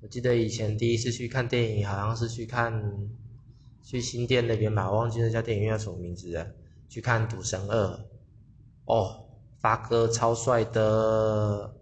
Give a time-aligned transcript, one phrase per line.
[0.00, 2.72] 我记得以前第一次去看电影好像是去看
[3.82, 6.46] 去新店那边吧我忘记那家电影院叫什么名字了
[6.88, 8.00] 去看赌神二。
[8.84, 9.24] 哦
[9.58, 11.74] 发哥超帅的